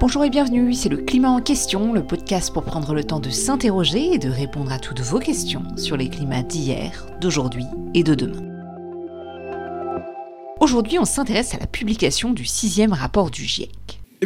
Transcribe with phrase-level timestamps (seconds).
[0.00, 3.30] Bonjour et bienvenue, c'est le Climat en question, le podcast pour prendre le temps de
[3.30, 7.64] s'interroger et de répondre à toutes vos questions sur les climats d'hier, d'aujourd'hui
[7.94, 8.44] et de demain.
[10.60, 13.77] Aujourd'hui, on s'intéresse à la publication du sixième rapport du GIEC.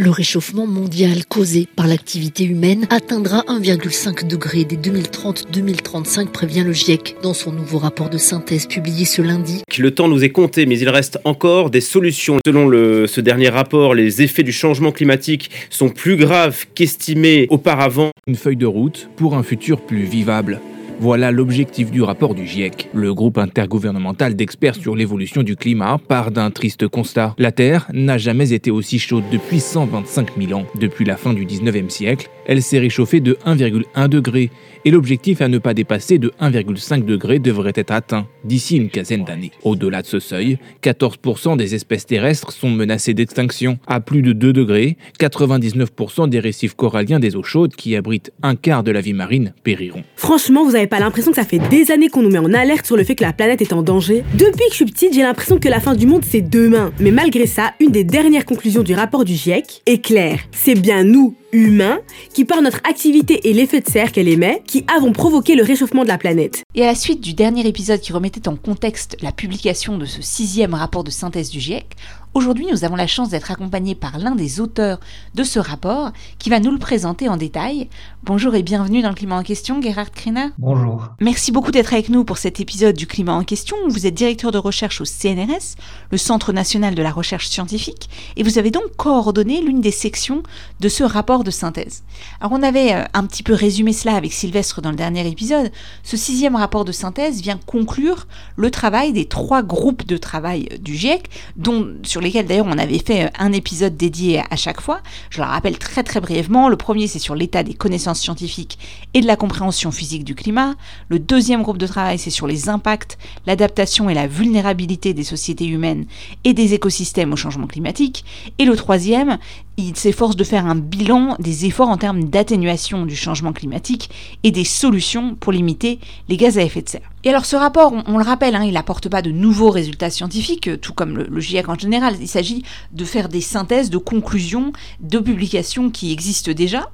[0.03, 7.14] Le réchauffement mondial causé par l'activité humaine atteindra 1,5 degré dès 2030-2035, prévient le GIEC
[7.23, 9.62] dans son nouveau rapport de synthèse publié ce lundi.
[9.78, 12.38] Le temps nous est compté, mais il reste encore des solutions.
[12.45, 12.69] Selon
[13.06, 18.11] ce dernier rapport, les effets du changement climatique sont plus graves qu'estimés auparavant.
[18.27, 20.61] Une feuille de route pour un futur plus vivable.
[21.02, 22.88] Voilà l'objectif du rapport du GIEC.
[22.95, 27.34] Le groupe intergouvernemental d'experts sur l'évolution du climat part d'un triste constat.
[27.38, 30.65] La Terre n'a jamais été aussi chaude depuis 125 000 ans.
[30.77, 34.50] Depuis la fin du 19e siècle, elle s'est réchauffée de 1,1 degré
[34.84, 39.24] et l'objectif à ne pas dépasser de 1,5 degré devrait être atteint d'ici une quinzaine
[39.24, 39.52] d'années.
[39.62, 43.78] Au-delà de ce seuil, 14% des espèces terrestres sont menacées d'extinction.
[43.86, 48.56] À plus de 2 degrés, 99% des récifs coralliens des eaux chaudes qui abritent un
[48.56, 50.02] quart de la vie marine périront.
[50.17, 52.86] Franchement, vous n'avez pas l'impression que ça fait des années qu'on nous met en alerte
[52.86, 54.24] sur le fait que la planète est en danger?
[54.34, 56.92] Depuis que je suis petite, j'ai l'impression que la fin du monde c'est demain.
[57.00, 60.41] Mais malgré ça, une des dernières conclusions du rapport du GIEC est claire.
[60.50, 62.00] C'est bien nous, humains,
[62.34, 66.03] qui par notre activité et l'effet de serre qu'elle émet, qui avons provoqué le réchauffement
[66.03, 66.62] de la planète.
[66.75, 70.23] Et à la suite du dernier épisode qui remettait en contexte la publication de ce
[70.23, 71.86] sixième rapport de synthèse du GIEC,
[72.34, 75.00] Aujourd'hui, nous avons la chance d'être accompagnés par l'un des auteurs
[75.34, 77.91] de ce rapport qui va nous le présenter en détail.
[78.24, 80.47] Bonjour et bienvenue dans le climat en question, Gerhard Krener.
[80.56, 81.11] Bonjour.
[81.20, 83.77] Merci beaucoup d'être avec nous pour cet épisode du climat en question.
[83.86, 85.77] Vous êtes directeur de recherche au CNRS,
[86.11, 90.42] le Centre national de la recherche scientifique, et vous avez donc coordonné l'une des sections
[90.80, 92.02] de ce rapport de synthèse.
[92.41, 95.70] Alors on avait euh, un petit peu résumé cela avec Sylvestre dans le dernier épisode.
[96.02, 100.94] Ce sixième rapport de synthèse vient conclure le travail des trois groupes de travail du
[100.94, 105.01] GIEC, dont sur lesquels d'ailleurs on avait fait euh, un épisode dédié à chaque fois.
[105.30, 106.69] Je le rappelle très très brièvement.
[106.69, 108.79] Le premier c'est sur l'état des connaissances scientifiques
[109.14, 110.74] et de la compréhension physique du climat.
[111.08, 115.67] Le deuxième groupe de travail c'est sur les impacts, l'adaptation et la vulnérabilité des sociétés
[115.67, 116.07] humaines
[116.45, 118.25] et des écosystèmes au changement climatique.
[118.58, 119.39] Et le troisième,
[119.77, 124.10] il s'efforce de faire un bilan des efforts en termes d'atténuation du changement climatique
[124.42, 127.12] et des solutions pour limiter les gaz à effet de serre.
[127.24, 130.69] Et alors ce rapport, on, le rappelle, hein, il n'apporte pas de nouveaux résultats scientifiques,
[130.69, 132.16] euh, tout comme le, GIEC en général.
[132.20, 136.90] Il s'agit de faire des synthèses, de conclusions, de publications qui existent déjà.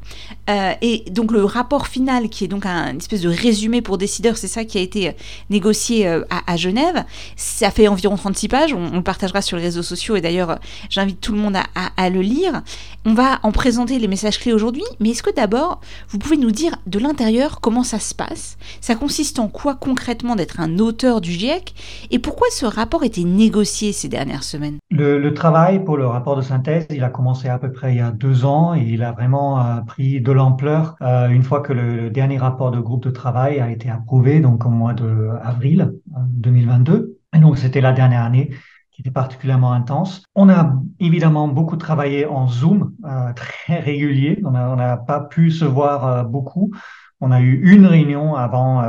[0.51, 3.97] Euh, et donc le rapport final, qui est donc un, une espèce de résumé pour
[3.97, 5.13] décideurs, c'est ça qui a été euh,
[5.49, 7.05] négocié à, Genève.
[7.37, 10.59] Ça fait environ 36 pages, on, le partagera sur les réseaux sociaux et d'ailleurs
[10.91, 12.63] j'invite tout le monde à le lire.
[13.07, 16.51] On va en présenter les messages clés aujourd'hui, mais est-ce que d'abord vous pouvez nous
[16.51, 18.59] dire de l'intérieur comment ça se passe?
[18.81, 21.75] Ça consiste en quoi concrètement d'être un auteur du GIEC?
[22.11, 24.79] Et pourquoi ce rapport était négocié ces dernières semaines?
[24.91, 28.03] Le, travail pour le rapport de synthèse, il a commencé à peu près il y
[28.03, 31.73] a deux ans et il a vraiment euh, pris de l'ampleur euh, une fois que
[31.73, 35.95] le, dernier rapport de groupe de travail a été approuvé, donc au mois de avril
[36.31, 36.93] 2022.
[36.93, 38.51] Euh, et donc c'était la dernière année
[38.99, 40.25] qui était particulièrement intense.
[40.35, 42.95] On a évidemment beaucoup travaillé en Zoom,
[43.37, 44.43] très régulier.
[44.45, 46.73] On n'a pas pu se voir beaucoup.
[47.21, 48.83] On a eu une réunion avant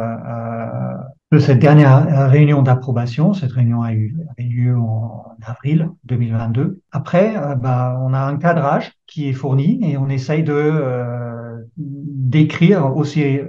[1.31, 3.33] de cette dernière euh, réunion d'approbation.
[3.33, 6.81] Cette réunion a eu, lieu en avril 2022.
[6.91, 11.57] Après, euh, bah, on a un cadrage qui est fourni et on essaye de euh,
[11.77, 13.39] d'écrire aussi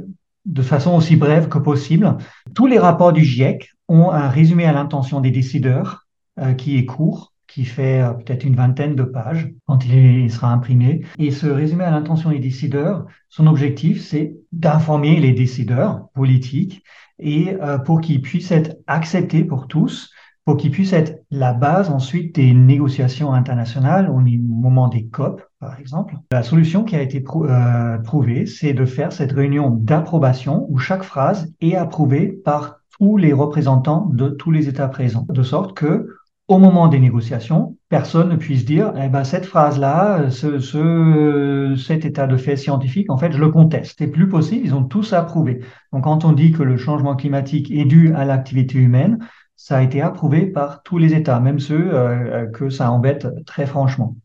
[0.47, 2.17] de façon aussi brève que possible.
[2.55, 6.07] Tous les rapports du GIEC ont un résumé à l'intention des décideurs
[6.57, 11.03] qui est court, qui fait peut-être une vingtaine de pages quand il, sera imprimé.
[11.19, 16.85] Et ce résumé à l'intention des décideurs, son objectif, c'est d'informer les décideurs politiques
[17.19, 20.11] et euh, pour qu'il puisse être accepté pour tous,
[20.45, 25.79] pour qu'il puisse être la base ensuite des négociations internationales au moment des COP, par
[25.79, 26.15] exemple.
[26.33, 31.03] La solution qui a été euh, prouvée, c'est de faire cette réunion d'approbation où chaque
[31.03, 36.09] phrase est approuvée par tous les représentants de tous les États présents, de sorte que
[36.51, 42.05] au moment des négociations, personne ne puisse dire, eh ben, cette phrase-là, ce, ce, cet
[42.05, 43.95] état de fait scientifique, en fait, je le conteste.
[43.99, 45.61] C'est plus possible, ils ont tous approuvé.
[45.93, 49.19] Donc, quand on dit que le changement climatique est dû à l'activité humaine,
[49.55, 53.67] ça a été approuvé par tous les États, même ceux euh, que ça embête très
[53.67, 54.17] franchement.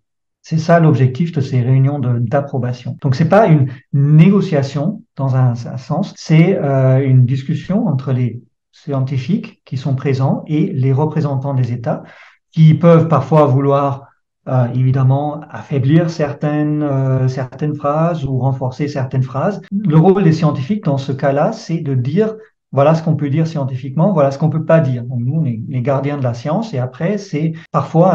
[0.41, 2.97] C'est ça l'objectif de ces réunions d'approbation.
[3.01, 8.41] Donc c'est pas une négociation dans un, sens, c'est euh, une discussion entre les
[8.75, 12.03] scientifiques qui sont présents et les représentants des États
[12.51, 14.09] qui peuvent parfois vouloir
[14.47, 19.61] euh, évidemment affaiblir certaines euh, certaines phrases ou renforcer certaines phrases.
[19.71, 22.35] Le rôle des scientifiques dans ce cas-là, c'est de dire
[22.73, 25.03] voilà ce qu'on peut dire scientifiquement, voilà ce qu'on peut pas dire.
[25.03, 28.11] Donc nous, on est les gardiens de la science et après, c'est parfois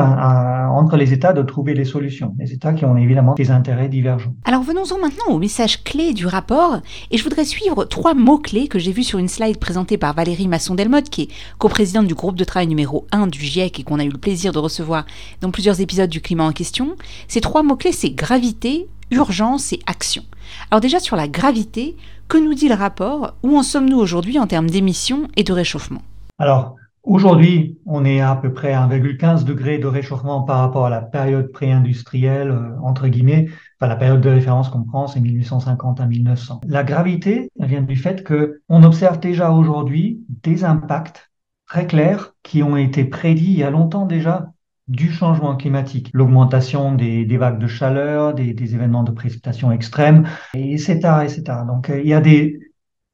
[0.77, 2.35] entre les États de trouver des solutions.
[2.39, 4.35] Les États qui ont évidemment des intérêts divergents.
[4.45, 6.79] Alors venons-en maintenant au message clé du rapport,
[7.11, 10.49] et je voudrais suivre trois mots-clés que j'ai vus sur une slide présentée par Valérie
[10.49, 11.29] Masson-Delmotte, qui est
[11.59, 14.53] coprésidente du groupe de travail numéro 1 du GIEC et qu'on a eu le plaisir
[14.53, 15.07] de recevoir
[15.41, 16.97] dans plusieurs épisodes du climat en question.
[17.29, 20.23] Ces trois mots-clés, c'est gravité, urgence et action.
[20.71, 21.97] Alors déjà sur la gravité,
[22.31, 23.35] que nous dit le rapport?
[23.43, 26.03] Où en sommes-nous aujourd'hui en termes d'émissions et de réchauffement?
[26.39, 30.91] Alors, Aujourd'hui, on est à, peu près à 1,15 degré de réchauffement par rapport à
[30.91, 33.49] la période pré-industrielle, euh, entre guillemets.
[33.79, 36.61] Enfin, la période de référence qu'on prend, c'est 1850 à 1900.
[36.67, 41.31] La gravité vient du fait que on observe déjà aujourd'hui des impacts
[41.67, 44.53] très clairs qui ont été prédits il y a longtemps déjà
[44.89, 51.43] du changement climatique, l'augmentation des, vagues de chaleur, des, événements de précipitation extrêmes, etc., etc.
[51.67, 52.59] Donc, euh, il y a des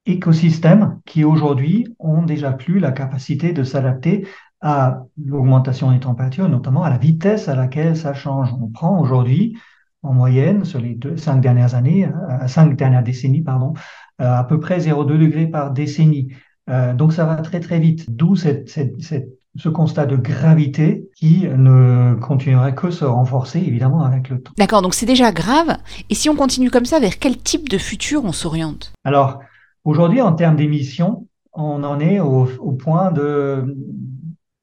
[0.06, 4.26] écosystèmes qui aujourd'hui ont déjà plus la capacité de s'adapter
[4.60, 8.54] à l'augmentation des températures, notamment à la vitesse à laquelle ça change.
[8.60, 9.58] On prend aujourd'hui,
[10.02, 13.74] en moyenne, sur les deux, cinq dernières années, euh, cinq dernières décennies, pardon,
[14.20, 16.28] euh, à peu près 0,2 degrés par décennie.
[16.70, 18.06] Euh, donc ça va très très vite.
[18.08, 24.02] D'où cette, cette, cette, ce constat de gravité qui ne continuerait que se renforcer évidemment
[24.02, 24.52] avec le temps.
[24.58, 25.76] D'accord, donc c'est déjà grave.
[26.10, 28.92] Et si on continue comme ça, vers quel type de futur on s'oriente?
[29.04, 29.40] Alors,
[29.86, 33.76] Aujourd'hui, en termes d'émissions, on en est au, point de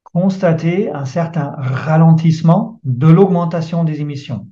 [0.04, 4.50] constater un certain ralentissement de l'augmentation des émissions.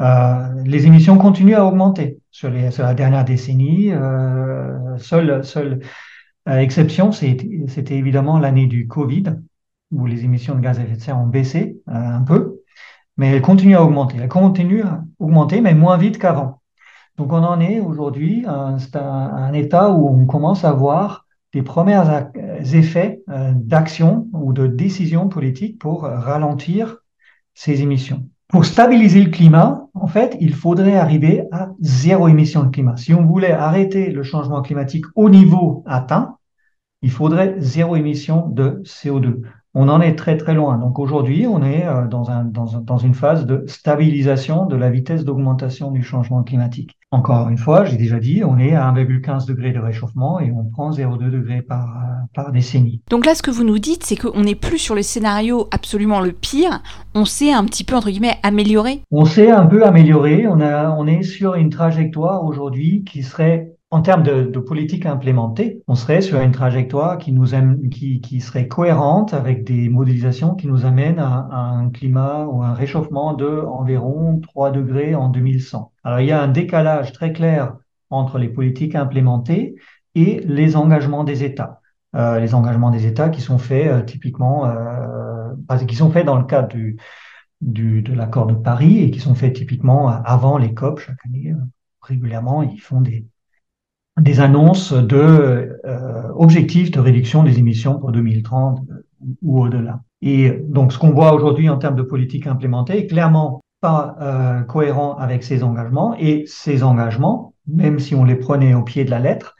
[0.00, 3.92] Euh, les émissions continuent à augmenter sur, la dernière décennie.
[3.92, 5.78] Euh, seule, seule
[6.48, 9.36] euh, exception, c'était évidemment l'année du Covid,
[9.92, 12.62] où les émissions de gaz à effet de serre ont baissé un peu,
[13.16, 14.16] mais elles continuent à augmenter.
[14.20, 16.62] Elles continuent à augmenter, mais moins vite qu'avant.
[17.16, 22.02] Donc on en est aujourd'hui à un, état où on commence à voir des premiers
[22.72, 26.96] effets euh, d'action ou de décision politique pour ralentir
[27.54, 28.28] ces émissions.
[28.48, 32.96] Pour stabiliser le climat, en fait, il faudrait arriver à zéro émission de climat.
[32.96, 36.36] Si on voulait arrêter le changement climatique au niveau atteint,
[37.02, 39.42] il faudrait zéro émission de CO2
[39.74, 40.78] on en est très très loin.
[40.78, 46.02] Donc aujourd'hui, on est euh, dans, une phase de stabilisation de la vitesse d'augmentation du
[46.02, 46.96] changement climatique.
[47.14, 50.64] Encore une fois, j'ai déjà dit, on est à 1,15 degré de réchauffement et on
[50.64, 53.02] prend 0,2 degré par, euh, par décennie.
[53.08, 56.18] Donc là, ce que vous nous dites, c'est qu'on n'est plus sur le scénario absolument
[56.18, 56.82] le pire,
[57.14, 59.02] on s'est un petit peu, entre guillemets, amélioré.
[59.12, 63.73] On s'est un peu amélioré, on, a, on est sur une trajectoire aujourd'hui qui serait
[63.94, 68.40] en termes de, de, politique implémentée, on serait sur une trajectoire qui, nous aime, qui,
[68.40, 73.46] serait cohérente avec des modélisations qui nous amènent à, un climat ou un réchauffement de
[73.46, 75.92] environ 3 degrés en 2100.
[76.02, 77.76] Alors il y a un décalage très clair
[78.10, 79.76] entre les politiques implémentées
[80.16, 81.80] et les engagements des États.
[82.16, 85.52] Euh, les engagements des États qui sont faits euh, typiquement, euh,
[85.86, 86.76] qui sont faits dans le cadre
[87.60, 91.54] de l'accord de Paris et qui sont faits typiquement avant les COP chaque année.
[92.02, 93.24] Régulièrement, ils font des,
[94.20, 98.80] des annonces de euh, objectifs de réduction des émissions pour 2030
[99.42, 100.00] ou au-delà.
[100.22, 104.62] Et donc, ce qu'on voit aujourd'hui en termes de politique implémentée est clairement pas euh,
[104.62, 106.14] cohérent avec ces engagements.
[106.18, 109.56] Et ces engagements, même si on les prenait au pied de la lettre,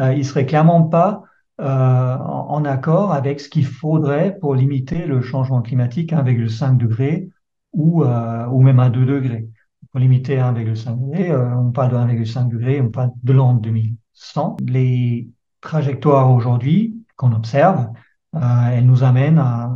[0.00, 1.22] euh, ils seraient clairement pas
[1.60, 7.30] euh, en, accord avec ce qu'il faudrait pour limiter le changement climatique à 1,5 degré
[7.72, 9.48] ou, euh, ou même à 2 degrés
[9.94, 14.56] limiter à 1,5 degré, euh, on parle de 1,5 degré, on parle de l'an 2100.
[14.66, 15.28] Les
[15.60, 17.88] trajectoires aujourd'hui qu'on observe,
[18.34, 19.74] euh, elles nous amènent à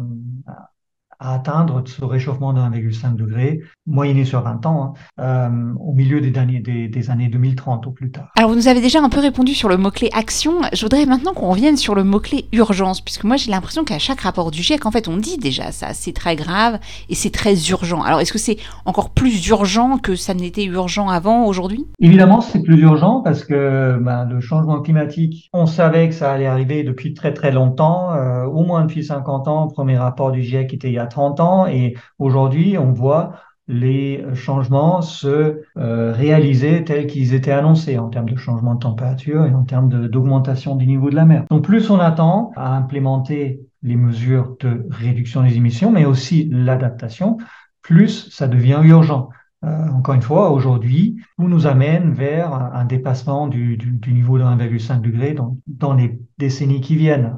[1.23, 6.21] à atteindre ce réchauffement de 1,5 degré, moyenné sur 20 ans, hein, euh, au milieu
[6.21, 8.29] des, années, des, années 2030 au plus tard.
[8.37, 10.55] Alors vous nous avez déjà un peu répondu sur le mot-clé action.
[10.73, 14.21] Je voudrais maintenant qu'on revienne sur le mot-clé urgence, puisque moi j'ai l'impression qu'à chaque
[14.21, 17.71] rapport du GIEC, en fait, on dit déjà ça, c'est très grave et c'est très
[17.71, 18.03] urgent.
[18.03, 21.87] Alors est-ce que c'est encore plus urgent que ça n'était urgent avant aujourd'hui?
[22.01, 26.47] Évidemment, c'est plus urgent parce que ben, le changement climatique, on savait que ça allait
[26.47, 29.67] arriver depuis très très longtemps, euh, au moins depuis 50 ans.
[29.67, 33.33] Le premier rapport du GIEC était il y a 30 ans et aujourd'hui, on voit
[33.69, 39.47] les changements se euh, réaliser tels qu'ils étaient annoncés en termes de changement de température
[39.47, 41.45] et en termes d'augmentation du niveau de la mer.
[41.51, 47.39] Donc plus on attend à implémenter les mesures de réduction des émissions, mais aussi l'adaptation,
[47.83, 49.29] plus ça devient urgent.
[49.65, 53.79] Euh, encore une fois, aujourd'hui, tout nous amène vers un, dépassement du,
[54.09, 57.37] niveau de 1,5 degré dans, les décennies qui viennent,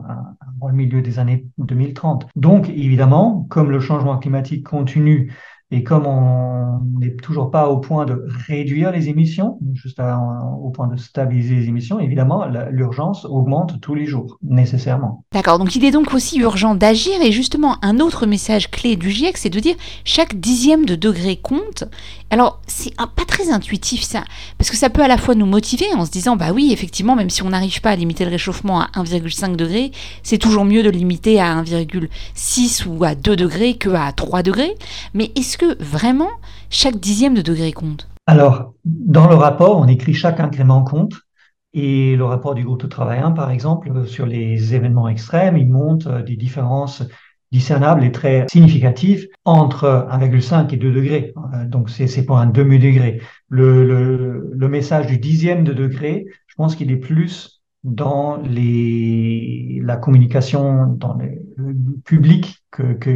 [0.60, 2.26] au milieu des années 2030.
[2.36, 5.32] Donc, évidemment, comme le changement climatique continue
[5.70, 10.86] Et comme on n'est toujours pas au point de réduire les émissions, juste au point
[10.86, 15.24] de stabiliser les émissions, évidemment, l'urgence augmente tous les jours, nécessairement.
[15.32, 17.14] D'accord, donc il est donc aussi urgent d'agir.
[17.22, 21.36] Et justement, un autre message clé du GIEC, c'est de dire chaque dixième de degré
[21.36, 21.84] compte.
[22.30, 24.22] Alors, c'est pas très intuitif ça,
[24.58, 27.16] parce que ça peut à la fois nous motiver en se disant, bah oui, effectivement,
[27.16, 29.92] même si on n'arrive pas à limiter le réchauffement à 1,5 degré,
[30.22, 34.74] c'est toujours mieux de limiter à 1,6 ou à 2 degrés que à 3 degrés.
[35.14, 36.30] Mais que vraiment
[36.70, 38.08] chaque dixième de degré compte?
[38.26, 41.14] Alors, dans le rapport, on écrit chaque incrément compte.
[41.74, 45.68] Et le rapport du groupe de travail 1, par exemple, sur les événements extrêmes, il
[45.68, 47.02] montre des différences
[47.50, 51.34] discernables et très significatives entre 1,5 et 2 degrés.
[51.54, 53.20] Euh, donc, c'est pas un demi-degré.
[53.48, 61.18] Le, message du dixième de degré, je pense qu'il est plus dans la communication dans
[61.56, 62.64] le public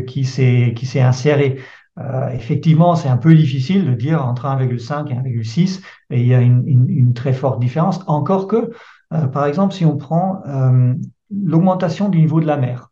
[0.07, 1.59] qui s'est inséré.
[1.99, 6.35] Euh, effectivement, c'est un peu difficile de dire entre 1,5 et 1,6, et il y
[6.35, 8.01] a une, une, une, très forte différence.
[8.07, 8.71] Encore que,
[9.13, 10.95] euh, par exemple, si on prend euh,
[11.31, 12.91] l'augmentation du niveau de la mer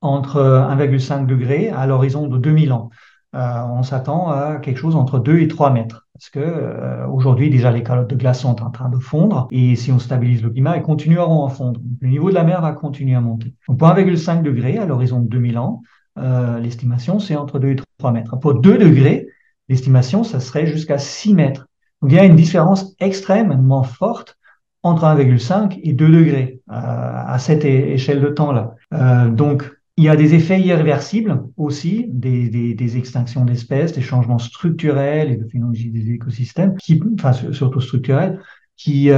[0.00, 2.90] entre 1,5 degré à l'horizon de 2000 ans,
[3.34, 6.06] euh, on s'attend à quelque chose entre 2 et 3 mètres.
[6.14, 9.48] Parce que euh, aujourd'hui, déjà, les calottes de glace sont en train de fondre.
[9.50, 11.80] Et si on stabilise le climat, elles continueront à fondre.
[12.00, 13.54] Le niveau de la mer va continuer à monter.
[13.68, 15.82] Donc, pour 1,5 degré à l'horizon de 2000 ans,
[16.20, 18.36] euh, l'estimation, c'est entre 2 et 3 mètres.
[18.38, 19.26] Pour 2 degrés,
[19.68, 21.66] l'estimation, ça serait jusqu'à 6 mètres.
[22.02, 24.38] Donc, il y a une différence extrêmement forte
[24.82, 28.74] entre 1,5 et 2 degrés euh, à cette échelle de temps-là.
[28.94, 34.38] Euh, donc, il y a des effets irréversibles aussi, des, des, extinctions d'espèces, des changements
[34.38, 38.40] structurels et de phénologie des écosystèmes, qui, enfin surtout structurels,
[38.76, 39.10] qui,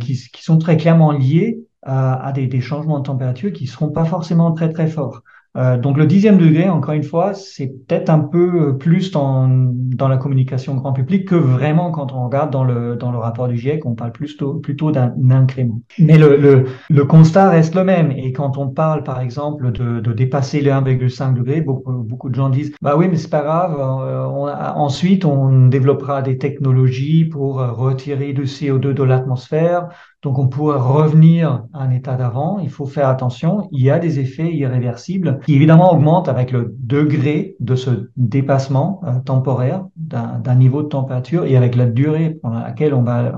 [0.00, 4.52] qui, sont très clairement liés à, des, des, changements de température qui seront pas forcément
[4.52, 5.22] très très forts.
[5.56, 10.08] Euh, donc le dixième degré, encore une fois, c'est peut-être un peu plus dans, dans
[10.08, 13.58] la communication grand public que vraiment quand on regarde dans le, dans le rapport du
[13.58, 15.82] GIEC, on parle plutôt, plutôt d'un incrément.
[15.98, 18.12] Mais le, le, le, constat reste le même.
[18.12, 22.34] Et quand on parle, par exemple, de, de dépasser les 1,5 degrés, beaucoup, beaucoup de
[22.34, 27.26] gens disent, bah oui, mais c'est pas grave, euh, on, ensuite on développera des technologies
[27.26, 29.88] pour retirer du CO2 de l'atmosphère,
[30.22, 32.60] donc on pourrait revenir à un état d'avant.
[32.60, 33.68] Il faut faire attention.
[33.72, 39.00] Il y a des effets irréversibles qui évidemment augmentent avec le degré de ce dépassement
[39.04, 43.32] euh, temporaire d'un niveau de température et avec la durée pendant laquelle on va,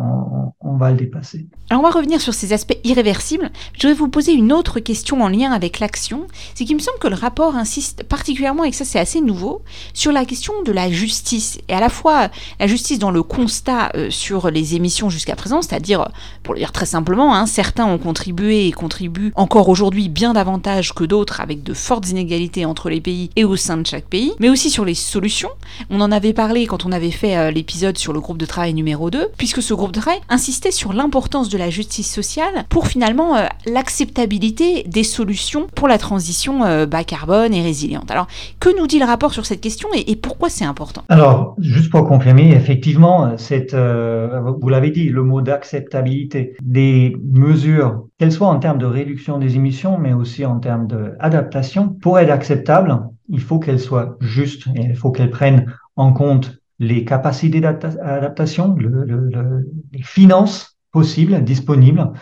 [0.60, 1.46] on, va le dépasser.
[1.70, 3.50] Alors on va revenir sur ces aspects irréversibles.
[3.72, 6.26] Je voudrais vous poser une autre question en lien avec l'action.
[6.54, 9.62] C'est qu'il me semble que le rapport insiste particulièrement, et ça c'est assez nouveau,
[9.94, 11.58] sur la question de la justice.
[11.68, 12.28] Et à la fois
[12.60, 16.08] la justice dans le constat euh, sur les émissions jusqu'à présent, c'est-à-dire,
[16.42, 20.92] pour le dire très simplement, hein, certains ont contribué et contribuent encore aujourd'hui bien davantage
[20.92, 24.32] que d'autres avec de fortes inégalités entre les pays et au sein de chaque pays,
[24.40, 25.50] mais aussi sur les solutions.
[25.88, 28.74] On en avait parlé quand on avait fait euh, l'épisode sur le groupe de travail
[28.74, 32.88] numéro 2, puisque ce groupe de travail insistait sur l'importance de la justice sociale pour
[32.88, 38.10] finalement euh, l'acceptabilité des solutions pour la transition euh, bas carbone et résiliente.
[38.10, 38.26] Alors,
[38.58, 41.04] que nous dit le rapport sur cette question et, pourquoi c'est important?
[41.08, 48.48] Alors, juste pour confirmer, effectivement, vous l'avez dit, le mot d'acceptabilité des mesures, qu'elles soient
[48.48, 53.40] en termes de réduction des émissions, mais aussi en termes d'adaptation, pour être acceptables, il
[53.40, 55.66] faut qu'elles soient justes et il faut qu'elles prennent
[55.96, 62.12] en compte les capacités d'adaptation, le, le, les finances possibles, disponibles,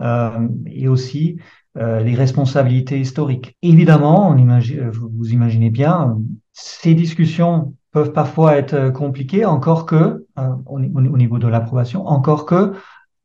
[0.00, 1.38] euh, et aussi
[1.78, 3.56] euh, les responsabilités historiques.
[3.62, 6.18] Évidemment, on imagine, vous imaginez bien,
[6.52, 12.72] ces discussions peuvent parfois être compliquées, encore que, euh, au, niveau de l'approbation, encore que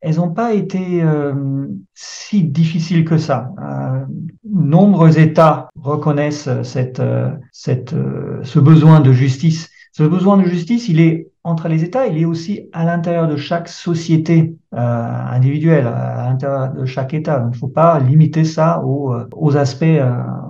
[0.01, 3.51] elles n'ont pas été euh, si difficiles que ça.
[3.59, 4.05] Euh,
[4.43, 9.69] nombreux États reconnaissent cette, euh, cette, euh, ce besoin de justice.
[9.91, 13.37] Ce besoin de justice, il est entre les États, il est aussi à l'intérieur de
[13.37, 17.41] chaque société euh, individuelle, à l'intérieur de chaque État.
[17.45, 19.85] Il ne faut pas limiter ça aux, aux aspects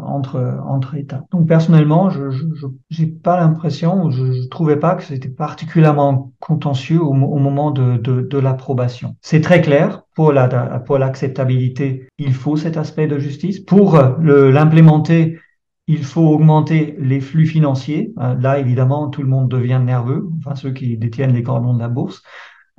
[0.07, 1.23] entre, entre États.
[1.31, 2.23] Donc personnellement, je
[2.99, 8.21] n'ai pas l'impression, je ne trouvais pas que c'était particulièrement contentieux au, moment de, de,
[8.21, 9.15] de l'approbation.
[9.21, 10.47] C'est très clair, pour la
[10.79, 13.59] pour l'acceptabilité, il faut cet aspect de justice.
[13.59, 15.39] Pour l'implémenter,
[15.87, 18.13] il faut augmenter les flux financiers.
[18.17, 21.87] Là, évidemment, tout le monde devient nerveux, enfin ceux qui détiennent les cordons de la
[21.87, 22.21] bourse.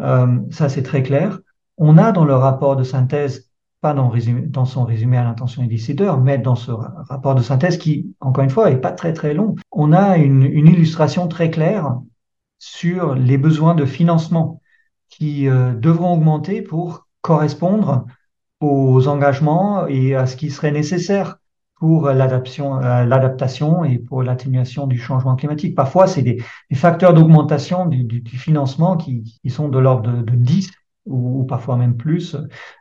[0.00, 1.40] Euh, ça, c'est très clair.
[1.76, 3.47] On a dans le rapport de synthèse,
[3.80, 8.14] pas dans, son résumé à l'intention des décideurs, mais dans ce rapport de synthèse qui,
[8.20, 11.96] encore une fois, est pas très très long, on a une, illustration très claire
[12.58, 14.60] sur les besoins de financement
[15.08, 18.04] qui euh, devront augmenter pour correspondre
[18.60, 21.38] aux engagements et à ce qui serait nécessaire
[21.78, 25.76] pour l'adaptation et pour l'atténuation du changement climatique.
[25.76, 26.42] Parfois, c'est des,
[26.74, 30.70] facteurs d'augmentation du, financement qui, sont de l'ordre de, 10
[31.08, 32.36] ou, parfois même plus,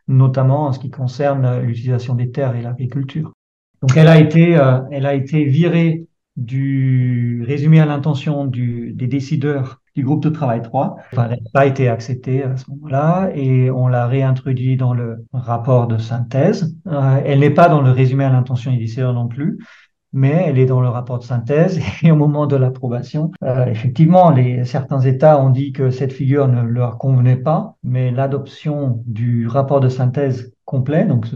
[0.07, 3.33] notamment en ce qui concerne l'utilisation des terres et l'agriculture.
[3.81, 4.59] Donc, elle a été,
[4.91, 10.95] elle a été virée du résumé à l'intention des décideurs du groupe de travail 3.
[11.13, 15.87] elle n'a pas été acceptée à ce moment-là et on l'a réintroduit dans le rapport
[15.87, 16.77] de synthèse.
[16.85, 19.57] Euh, elle n'est pas dans le résumé à l'intention des décideurs non plus,
[20.17, 24.33] mais elle est dans le rapport de synthèse et au moment de l'approbation, euh, effectivement,
[24.63, 29.79] certains États ont dit que cette figure ne leur convenait pas, mais l'adoption du rapport
[29.79, 31.27] de synthèse complet, donc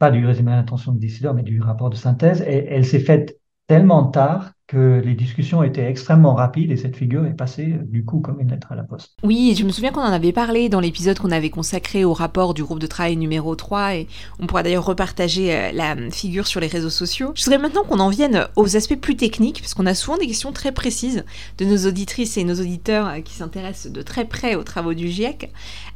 [0.00, 3.38] pas du résumé à l'intention des décideurs, mais du rapport de synthèse, elle s'est faite
[3.68, 8.20] tellement tard que les discussions étaient extrêmement rapides et cette figure est passée du coup
[8.20, 9.10] comme une lettre à la poste.
[9.22, 12.54] Oui, je me souviens qu'on en avait parlé dans l'épisode qu'on avait consacré au rapport
[12.54, 14.08] du groupe de travail numéro 3 et
[14.40, 17.32] on pourra d'ailleurs repartager euh, la figure sur les réseaux sociaux.
[17.34, 20.26] Je voudrais maintenant qu'on en vienne aux aspects plus techniques parce qu'on a souvent des
[20.26, 21.24] questions très précises
[21.58, 25.08] de nos auditrices et nos auditeurs euh, qui s'intéressent de très près aux travaux du
[25.08, 25.52] GIEC.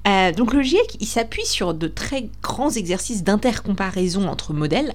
[0.07, 4.93] Euh, donc le GIEC, il s'appuie sur de très grands exercices d'intercomparaison entre modèles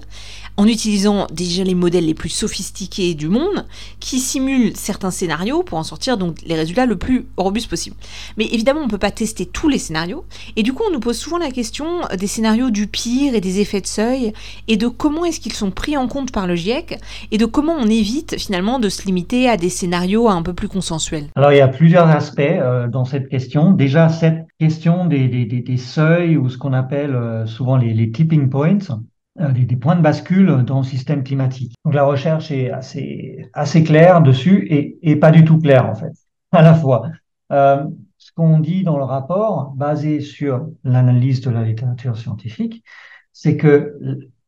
[0.56, 3.66] en utilisant déjà les modèles les plus sophistiqués du monde
[4.00, 7.96] qui simule certains scénarios pour en sortir donc les résultats le plus robustes possible.
[8.36, 10.24] Mais évidemment, on ne peut pas tester tous les scénarios,
[10.56, 13.60] et du coup, on nous pose souvent la question des scénarios du pire et des
[13.60, 14.32] effets de seuil,
[14.68, 16.98] et de comment est-ce qu'ils sont pris en compte par le GIEC,
[17.30, 20.68] et de comment on évite finalement de se limiter à des scénarios un peu plus
[20.68, 21.28] consensuels.
[21.36, 23.72] Alors, il y a plusieurs aspects euh, dans cette question.
[23.72, 28.78] Déjà, cette question des, seuils, ou ce qu'on appelle euh, souvent les tipping points,
[29.40, 31.74] euh, des, points de bascule dans le système climatique.
[31.84, 35.94] Donc la recherche est assez, assez claire dessus et, et pas du tout claire en
[35.94, 36.12] fait,
[36.52, 37.08] à la fois.
[37.50, 37.84] Euh,
[38.18, 42.84] ce qu'on dit dans le rapport, basé sur l'analyse de la littérature scientifique,
[43.32, 43.98] c'est que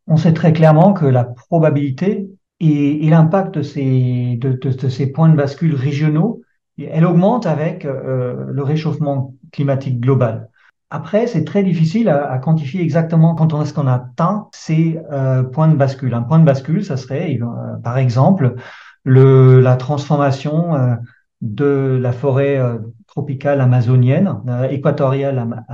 [0.07, 2.29] on sait très clairement que la probabilité
[2.61, 6.43] et, et l'impact de ces, de, de, ces points de bascule régionaux,
[6.79, 10.51] elle augmente avec euh, le réchauffement climatique global.
[10.95, 15.67] Après, c'est très difficile à, quantifier exactement quand on est-ce qu'on atteint ces euh, points
[15.67, 16.15] de bascule.
[16.15, 18.55] Un point de bascule, ça serait, euh, par exemple,
[19.03, 20.95] le, la transformation euh,
[21.41, 22.61] de la forêt
[23.09, 25.65] tropicale amazonienne, équatoriale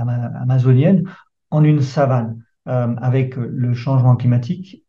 [0.41, 1.03] amazonienne,
[1.51, 2.41] en une savane.
[2.65, 4.83] avec le changement climatique,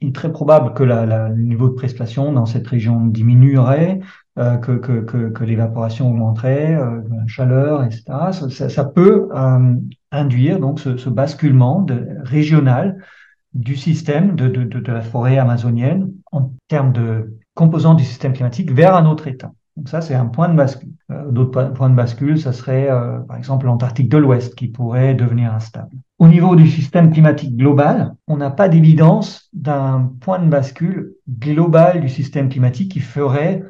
[0.00, 4.00] il est très probable que le niveau de précipitation dans cette région diminuerait,
[4.38, 8.04] euh, que, que, que, que l'évaporation augmenterait, euh, la chaleur, etc.
[8.50, 9.74] Ça, ça, peut euh,
[10.12, 13.02] induire donc ce, ce basculement de, régional
[13.54, 18.70] du système de, de, de, la forêt amazonienne en termes de composants du système climatique
[18.70, 19.50] vers un autre état.
[19.78, 20.90] Donc ça, c'est un point de bascule.
[21.12, 25.14] Euh, D'autres points de bascule, ça serait euh, par exemple l'Antarctique de l'Ouest qui pourrait
[25.14, 25.96] devenir instable.
[26.18, 32.00] Au niveau du système climatique global, on n'a pas d'évidence d'un point de bascule global
[32.00, 33.62] du système climatique qui ferait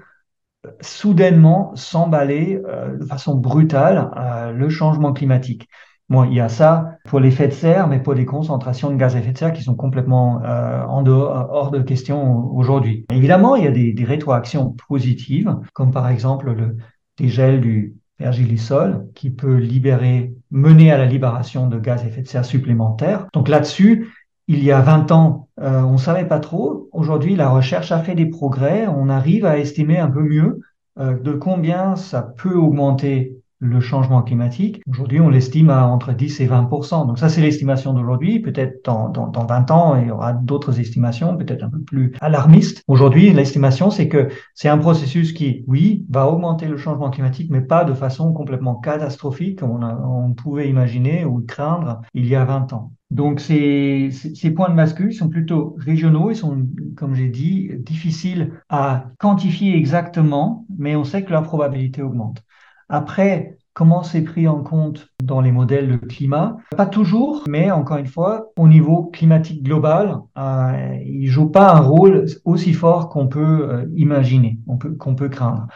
[0.80, 5.68] soudainement s'emballer euh, de façon brutale euh, le changement climatique.
[6.08, 9.14] Bon, il y a ça pour l'effet de serre, mais pour les concentrations de gaz
[9.14, 13.04] à effet de serre qui sont complètement euh, en dehors, hors de question aujourd'hui.
[13.12, 16.78] Évidemment, il y a des, des, rétroactions positives, comme par exemple le
[17.18, 22.28] dégel du pergélisol, qui peut libérer, mener à la libération de gaz à effet de
[22.28, 23.26] serre supplémentaires.
[23.34, 24.08] Donc là-dessus,
[24.48, 26.88] il y a 20 ans, euh, on ne savait pas trop.
[26.92, 28.86] Aujourd'hui, la recherche a fait des progrès.
[28.88, 30.60] On arrive à estimer un peu mieux
[30.98, 34.82] euh, de combien ça peut augmenter le changement climatique.
[34.88, 38.40] Aujourd'hui, on l'estime à entre 10 et 20% Donc ça, c'est l'estimation d'aujourd'hui.
[38.40, 42.12] Peut-être dans, dans, dans 20 ans, il y aura d'autres estimations, peut-être un peu plus
[42.20, 42.82] alarmistes.
[42.86, 47.60] Aujourd'hui, l'estimation, c'est que c'est un processus qui, oui, va augmenter le changement climatique, mais
[47.60, 52.72] pas de façon complètement catastrophique comme on, pouvait imaginer ou craindre il y a 20
[52.72, 52.92] ans.
[53.10, 56.66] Donc ces, ces points de bascule sont plutôt régionaux, ils sont,
[56.96, 62.42] comme j'ai dit, difficiles à quantifier exactement, mais on sait que la probabilité augmente.
[62.88, 66.56] Après, comment c'est pris en compte dans les modèles de climat?
[66.76, 71.80] Pas toujours, mais encore une fois, au niveau climatique global, euh, il joue pas un
[71.80, 74.58] rôle aussi fort qu'on peut euh, imaginer,
[74.98, 75.66] qu'on peut craindre.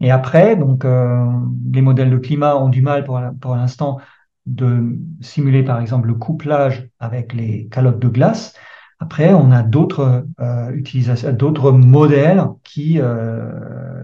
[0.00, 1.24] Et après, donc, euh,
[1.72, 3.98] les modèles de climat ont du mal pour, l'instant
[4.44, 8.54] de simuler, par exemple, le couplage avec les calottes de glace.
[8.98, 10.26] Après, on a d'autres
[10.74, 13.95] utilisations, d'autres modèles qui euh,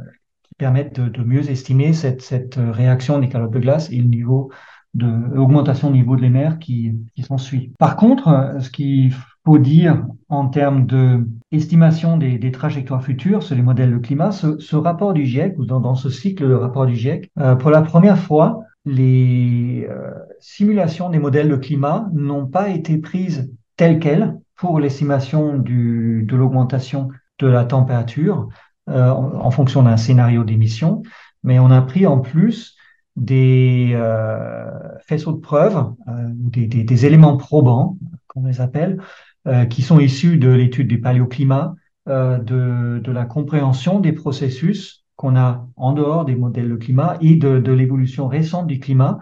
[0.62, 4.52] permettent de, mieux estimer cette, cette, réaction des calottes de glace et le niveau
[4.94, 7.72] de l'augmentation du niveau de les mers qui, qui s'ensuit.
[7.80, 9.12] Par contre, ce qu'il
[9.44, 14.30] faut dire en termes de estimation des, des, trajectoires futures sur les modèles de climat,
[14.30, 17.82] ce, rapport du GIEC, ou dans, ce cycle de rapport du GIEC, euh, pour la
[17.82, 24.38] première fois, les euh, simulations des modèles de climat n'ont pas été prises telles quelles
[24.54, 27.08] pour l'estimation de l'augmentation
[27.40, 28.46] de la température
[28.88, 31.02] euh, en, fonction d'un scénario d'émission,
[31.42, 32.76] mais on a pris en plus
[33.16, 34.70] des euh,
[35.06, 39.00] faisceaux de preuves, euh, des, des, des, éléments probants, qu'on les appelle,
[39.46, 41.74] euh, qui sont issus de l'étude du paléoclimat,
[42.08, 47.16] euh, de, de, la compréhension des processus qu'on a en dehors des modèles de climat
[47.20, 49.18] et de, de l'évolution récente du climat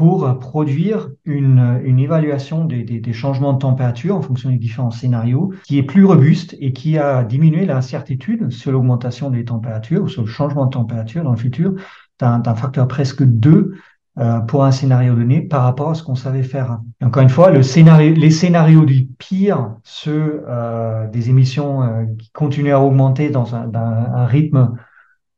[0.00, 4.90] pour produire une, une évaluation des, des, des, changements de température en fonction des différents
[4.90, 10.08] scénarios qui est plus robuste et qui a diminué l'incertitude sur l'augmentation des températures ou
[10.08, 11.74] sur le changement de température dans le futur
[12.18, 13.74] d'un facteur presque 2
[14.18, 16.80] euh, pour un scénario donné par rapport à ce qu'on savait faire.
[17.04, 22.30] encore une fois, le scénario, les scénarios du pire, ceux euh, des émissions euh, qui
[22.30, 24.76] continuent à augmenter dans un, un rythme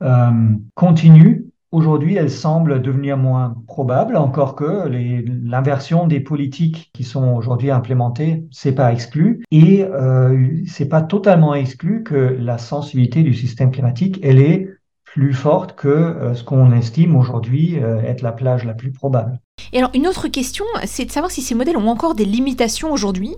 [0.03, 0.31] euh,
[0.75, 1.42] continu,
[1.73, 8.45] Aujourd'hui, elle semble devenir moins probable, encore que l'inversion des politiques qui sont aujourd'hui implémentées,
[8.51, 14.21] c'est pas exclu, et euh, c'est pas totalement exclu que la sensibilité du système climatique,
[14.23, 14.69] elle est
[15.13, 19.39] plus forte que euh, ce qu'on estime aujourd'hui euh, être la plage la plus probable.
[19.73, 22.93] Et alors une autre question, c'est de savoir si ces modèles ont encore des limitations
[22.93, 23.35] aujourd'hui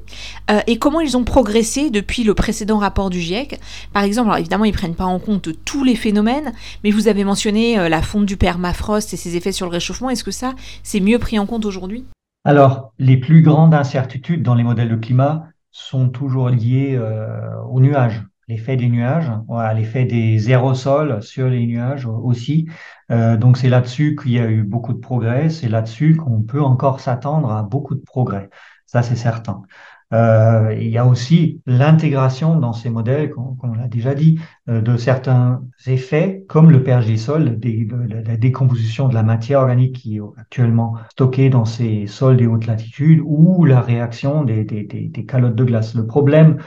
[0.50, 3.60] euh, et comment ils ont progressé depuis le précédent rapport du GIEC.
[3.92, 7.24] Par exemple, alors évidemment ils prennent pas en compte tous les phénomènes, mais vous avez
[7.24, 10.10] mentionné euh, la fonte du permafrost et ses effets sur le réchauffement.
[10.10, 12.04] Est-ce que ça c'est mieux pris en compte aujourd'hui?
[12.44, 17.80] Alors les plus grandes incertitudes dans les modèles de climat sont toujours liées euh, aux
[17.80, 19.30] nuages l'effet des nuages,
[19.74, 22.68] l'effet des aérosols sur les nuages aussi.
[23.10, 26.62] Euh, donc c'est là-dessus qu'il y a eu beaucoup de progrès, c'est là-dessus qu'on peut
[26.62, 28.50] encore s'attendre à beaucoup de progrès.
[28.86, 29.62] Ça c'est certain.
[30.12, 34.80] Euh, il y a aussi l'intégration dans ces modèles, comme, on l'a déjà dit, euh,
[34.80, 40.20] de certains effets, comme le pergélisol, de, la décomposition de la matière organique qui est
[40.36, 45.94] actuellement stockée dans ces sols des hautes latitudes, ou la réaction des calottes de glace.
[45.94, 46.58] Le problème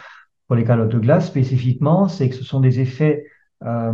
[0.47, 3.25] pour les calottes de glace spécifiquement, c'est que ce sont des effets
[3.63, 3.93] euh,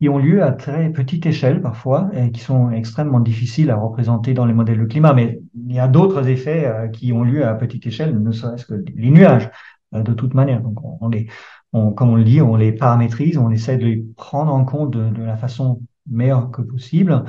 [0.00, 4.34] qui ont lieu à très petite échelle parfois et qui sont extrêmement difficiles à représenter
[4.34, 5.14] dans les modèles de climat.
[5.14, 8.66] Mais il y a d'autres effets euh, qui ont lieu à petite échelle, ne serait-ce
[8.66, 9.50] que les nuages,
[9.94, 10.60] euh, de toute manière.
[10.60, 11.28] Donc on, les,
[11.72, 14.90] on, comme on le dit, on les paramétrise, on essaie de les prendre en compte
[14.90, 17.24] de la façon meilleure que possible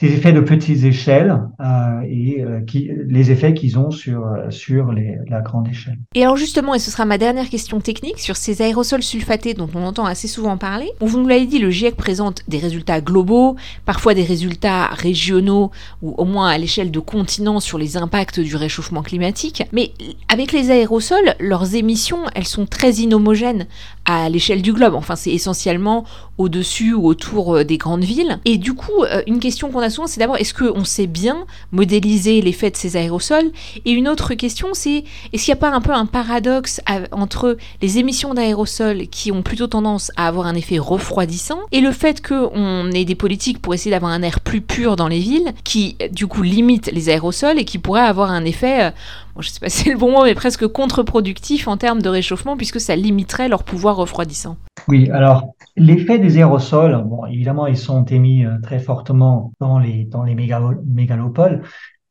[0.00, 2.60] ces effets de petites échelles euh, et euh,
[3.08, 5.98] les effets qu'ils ont sur, euh, sur la grande échelle.
[6.14, 9.68] Et alors justement, et ce sera ma dernière question technique, sur ces aérosols sulfatés dont
[9.74, 13.56] on entend assez souvent parler, vous nous l'avez dit, le GIEC présente des résultats globaux,
[13.86, 18.54] parfois des résultats régionaux ou au moins à l'échelle de continents sur les impacts du
[18.54, 19.90] réchauffement climatique, mais
[20.28, 23.66] avec les aérosols, leurs émissions, elles sont très inhomogènes
[24.04, 26.04] à l'échelle du globe, enfin c'est essentiellement
[26.38, 28.38] au-dessus ou autour des grandes villes.
[28.44, 32.70] Et du coup, une question qu'on a c'est d'abord est-ce qu'on sait bien modéliser l'effet
[32.70, 33.50] de ces aérosols?
[33.84, 36.80] Et une autre question, c'est est-ce qu'il n'y a pas un peu un paradoxe
[37.12, 41.92] entre les émissions d'aérosols qui ont plutôt tendance à avoir un effet refroidissant et le
[41.92, 45.52] fait qu'on ait des politiques pour essayer d'avoir un air plus pur dans les villes
[45.64, 48.90] qui, du coup, limitent les aérosols et qui pourraient avoir un effet, euh,
[49.38, 52.56] je sais pas si c'est le bon mot, mais presque contre-productif en termes de réchauffement
[52.56, 54.56] puisque ça limiterait leur pouvoir refroidissant.
[54.88, 60.08] Oui, alors l'effet des aérosols, bon, évidemment, ils sont émis euh, très fortement dans les
[60.34, 61.62] mégalopoles,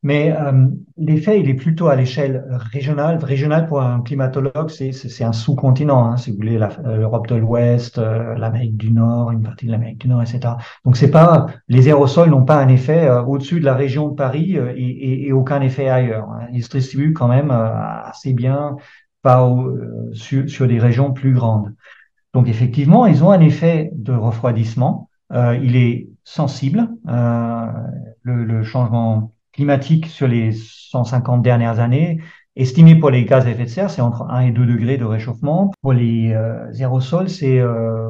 [0.03, 3.17] mais euh, l'effet, il est plutôt à l'échelle régionale.
[3.23, 7.97] Régionale, pour un climatologue, c'est un sous-continent, hein, si vous voulez, euh, l'Europe de l'Ouest,
[7.97, 10.53] euh, l'Amérique du Nord, une partie de l'Amérique du Nord, etc.
[10.85, 14.55] Donc, c'est pas les aérosols n'ont pas un effet au-dessus de la région de Paris
[14.55, 16.29] et, et, et, aucun effet ailleurs.
[16.29, 16.47] Hein.
[16.53, 18.75] Ils se distribuent quand même assez bien
[19.23, 19.49] pas
[20.13, 21.73] sur, sur des régions plus grandes.
[22.33, 25.09] Donc, effectivement, ils ont un effet de refroidissement.
[25.33, 26.89] il est sensible.
[27.07, 27.67] Euh,
[28.21, 32.21] le, le, changement climatique sur les 150 dernières années,
[32.55, 35.03] estimé pour les gaz à effet de serre, c'est entre 1 et 2 degrés de
[35.03, 35.71] réchauffement.
[35.81, 38.07] Pour les euh, aérosols, c'est euh,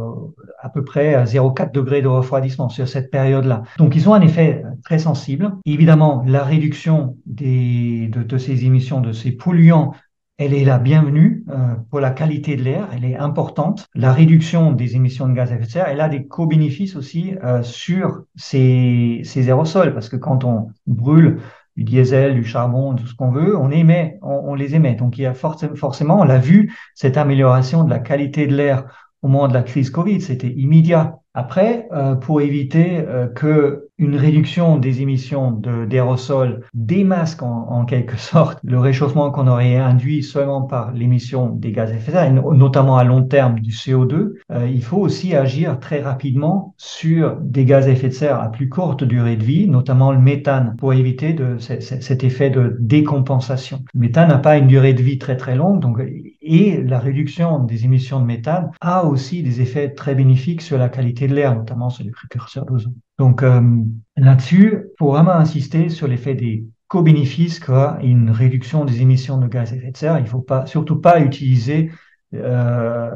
[0.62, 3.64] à peu près 0,4 degrés de refroidissement sur cette période-là.
[3.78, 5.54] Donc, ils ont un effet très sensible.
[5.66, 9.94] évidemment, la réduction des, de, de ces émissions, de ces polluants
[10.38, 13.88] elle est la bienvenue euh, pour la qualité de l'air, elle est importante.
[13.96, 17.34] La réduction des émissions de gaz à effet de serre, elle a des co-bénéfices aussi
[17.44, 21.40] euh, sur ces, ces aérosols, parce que quand on brûle
[21.76, 24.94] du diesel, du charbon, tout ce qu'on veut, on émet, on, les émet.
[24.94, 28.86] Donc il y a forcément, on l'a vu, cette amélioration de la qualité de l'air
[29.24, 31.18] au moment de la crise Covid, c'était immédiat.
[31.34, 33.04] Après, euh, pour éviter
[33.36, 39.78] que une réduction des émissions d'aérosols démasque en, en, quelque sorte le réchauffement qu'on aurait
[39.78, 43.72] induit seulement par l'émission des gaz à effet de serre, notamment à long terme du
[43.72, 48.40] CO2, euh, il faut aussi agir très rapidement sur des gaz à effet de serre
[48.40, 52.78] à plus courte durée de vie, notamment le méthane, pour éviter de, cet effet de
[52.80, 53.84] décompensation.
[53.94, 56.00] Le méthane n'a pas une durée de vie très très longue, donc
[56.48, 60.90] et la réduction des émissions de méthane a aussi des effets très bénéfiques sur la
[60.90, 62.96] qualité de l'air, notamment sur les précurseurs d'ozone.
[63.20, 63.62] Donc euh,
[64.16, 69.74] là-dessus, faut vraiment insister sur l'effet des co-bénéfices qu'a une réduction des émissions de gaz
[69.74, 70.20] à effet de serre.
[70.20, 71.92] Il faut pas, surtout pas utiliser
[72.34, 73.10] euh,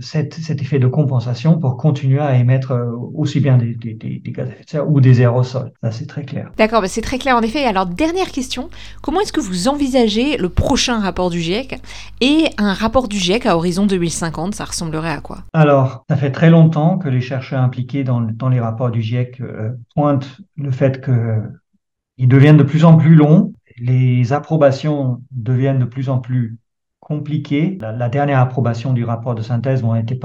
[0.00, 4.30] cet, cet, effet de compensation pour continuer à émettre euh, aussi bien des, des, des,
[4.30, 5.72] gaz à effet de serre ou des aérosols.
[5.82, 6.52] Ça, c'est très clair.
[6.56, 7.64] D'accord, bah c'est très clair en effet.
[7.64, 8.68] Alors, dernière question.
[9.02, 11.80] Comment est-ce que vous envisagez le prochain rapport du GIEC
[12.20, 15.38] et un rapport du GIEC à horizon 2050 Ça ressemblerait à quoi?
[15.52, 19.40] Alors, ça fait très longtemps que les chercheurs impliqués dans, dans les rapports du GIEC
[19.40, 25.84] euh, pointent le fait qu'ils deviennent de plus en plus longs, les approbations deviennent de
[25.84, 26.58] plus en plus
[27.06, 27.78] compliqué.
[27.80, 30.18] La, dernière approbation du rapport de synthèse a été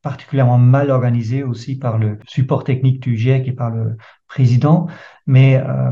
[0.00, 4.86] particulièrement mal organisée aussi par le support technique du GIEC et par le président,
[5.26, 5.90] mais euh,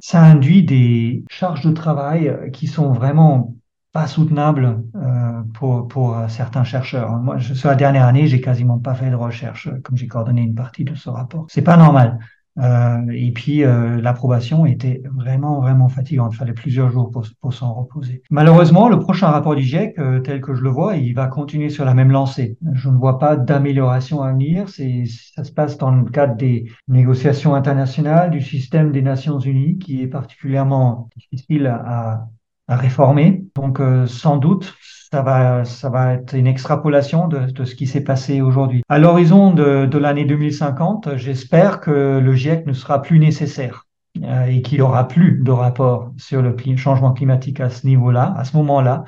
[0.00, 3.54] ça induit des charges de travail qui sont vraiment
[3.92, 7.10] pas soutenables euh, pour, pour certains chercheurs.
[7.18, 10.54] Moi, sur la dernière année, j'ai quasiment pas fait de recherche, comme j'ai coordonné une
[10.54, 11.44] partie de ce rapport.
[11.50, 12.18] C'est pas normal.
[12.58, 16.32] Euh, et puis euh, l'approbation était vraiment vraiment fatigante.
[16.34, 18.22] Il fallait plusieurs jours pour, s'en reposer.
[18.30, 21.68] Malheureusement, le prochain rapport du GIEC, euh, tel que je le vois, il va continuer
[21.68, 22.56] sur la même lancée.
[22.72, 24.68] Je ne vois pas d'amélioration à venir.
[24.68, 30.02] Ça se passe dans le cadre des négociations internationales, du système des Nations Unies, qui
[30.02, 32.26] est particulièrement difficile à
[32.68, 33.44] réformer.
[33.54, 34.74] Donc sans doute
[35.14, 38.82] ça va, ça va être une extrapolation de, de ce qui s'est passé aujourd'hui.
[38.88, 43.86] À l'horizon de, de l'année 2050, j'espère que le GIEC ne sera plus nécessaire
[44.24, 48.34] euh, et qu'il n'y aura plus de rapport sur le changement climatique à ce niveau-là,
[48.36, 49.04] à ce moment-là,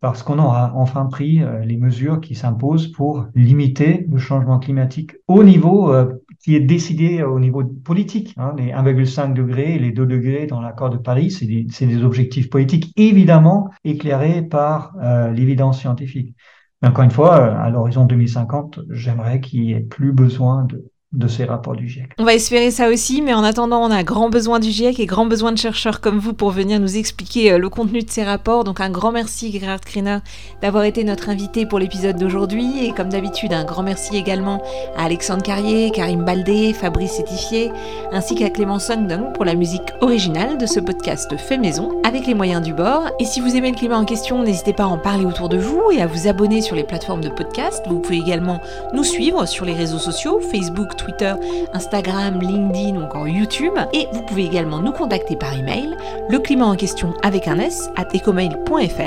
[0.00, 5.16] parce qu'on aura enfin pris euh, les mesures qui s'imposent pour limiter le changement climatique
[5.28, 8.34] au niveau euh, qui est décidé au niveau politique.
[8.36, 12.50] Hein, les 1,5 degrés les 2 degrés dans l'accord de Paris, c'est des, des, objectifs
[12.50, 16.34] politiques évidemment éclairés par euh, l'évidence scientifique.
[16.80, 21.28] Mais encore une fois, à l'horizon 2050, j'aimerais qu'il n'y ait plus besoin de de
[21.28, 22.10] ces rapports du GIEC.
[22.18, 25.06] On va espérer ça aussi, mais en attendant, on a grand besoin du GIEC et
[25.06, 28.24] grand besoin de chercheurs comme vous pour venir nous expliquer euh, le contenu de ces
[28.24, 28.64] rapports.
[28.64, 30.18] Donc un grand merci, Gerhard Kreiner,
[30.62, 32.86] d'avoir été notre invité pour l'épisode d'aujourd'hui.
[32.86, 34.62] Et comme d'habitude, un grand merci également
[34.96, 37.70] à Alexandre Carrier, Karim Baldé, Fabrice Sétifié,
[38.10, 42.34] ainsi qu'à Clément Songdong pour la musique originale de ce podcast fait maison avec les
[42.34, 43.10] moyens du bord.
[43.20, 45.58] Et si vous aimez le climat en question, n'hésitez pas à en parler autour de
[45.58, 47.84] vous et à vous abonner sur les plateformes de podcast.
[47.86, 48.60] Vous pouvez également
[48.94, 51.34] nous suivre sur les réseaux sociaux, Facebook, Twitter,
[51.72, 53.74] Instagram, LinkedIn ou encore YouTube.
[53.92, 55.96] Et vous pouvez également nous contacter par email,
[56.28, 59.00] le climat en question avec un S, at ecomail.fr.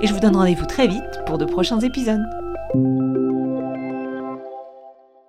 [0.00, 2.24] Et je vous donne rendez-vous très vite pour de prochains épisodes.